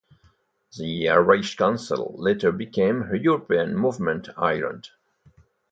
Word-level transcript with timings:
The 0.77 1.09
Irish 1.09 1.57
Council 1.57 2.15
later 2.17 2.51
became 2.51 3.11
European 3.13 3.75
Movement 3.75 4.29
Ireland. 4.35 4.89